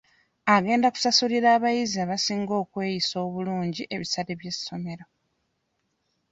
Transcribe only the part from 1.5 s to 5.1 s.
abayizi abasinga okweyisa obulungi ebisale by'essomero.